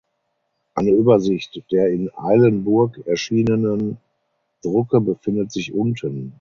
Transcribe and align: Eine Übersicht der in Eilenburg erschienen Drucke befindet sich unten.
Eine 0.73 0.89
Übersicht 0.89 1.61
der 1.71 1.91
in 1.91 2.09
Eilenburg 2.17 3.05
erschienen 3.05 3.97
Drucke 4.63 4.99
befindet 4.99 5.51
sich 5.51 5.75
unten. 5.75 6.29